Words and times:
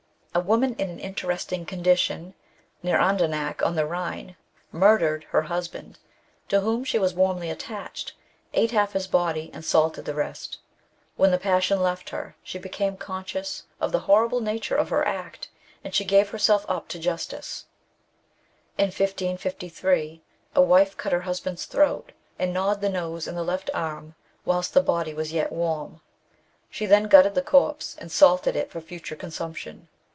A 0.33 0.39
woman 0.39 0.75
in 0.75 0.89
an 0.89 0.97
interesting 0.99 1.65
condition, 1.65 2.35
near 2.81 2.97
Andernach 2.97 3.61
on 3.63 3.75
the 3.75 3.81
Khine, 3.83 4.37
murdered 4.71 5.25
her 5.25 5.41
husband, 5.41 5.99
to 6.47 6.61
whom 6.61 6.85
she 6.85 6.97
was 6.97 7.13
warmly 7.13 7.49
attached, 7.49 8.13
ate 8.53 8.71
half 8.71 8.93
his 8.93 9.07
body, 9.07 9.51
and 9.53 9.65
salted 9.65 10.05
the 10.05 10.13
rest. 10.15 10.59
When 11.17 11.31
the 11.31 11.37
passion 11.37 11.81
left 11.81 12.11
her 12.11 12.37
she 12.43 12.57
became 12.57 12.95
conscious 12.95 13.63
of 13.81 13.91
the 13.91 13.99
horrible 14.07 14.39
nature 14.39 14.77
of 14.77 14.87
her 14.87 15.05
act, 15.05 15.49
and 15.83 15.93
she 15.93 16.05
gave 16.05 16.29
herself 16.29 16.65
up 16.69 16.87
to 16.87 16.97
justice. 16.97 17.65
In 18.77 18.85
1553, 18.85 20.21
a 20.55 20.61
wife 20.61 20.95
cut 20.95 21.11
her 21.11 21.21
husband's 21.23 21.65
throat, 21.65 22.13
and 22.39 22.53
gnawed 22.53 22.79
the 22.79 22.87
nose 22.87 23.27
and 23.27 23.37
the 23.37 23.43
left 23.43 23.69
arm, 23.73 24.15
whilst 24.45 24.73
the 24.73 24.79
body 24.81 25.13
was 25.13 25.33
yet 25.33 25.51
warm. 25.51 25.99
She 26.69 26.85
then 26.85 27.09
gutted 27.09 27.35
the 27.35 27.41
corpse, 27.41 27.97
and 27.99 28.09
salted 28.09 28.55
it 28.55 28.71
for 28.71 28.79
future 28.79 29.17
consumption. 29.17 29.89